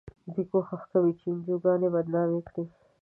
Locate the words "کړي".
2.47-2.65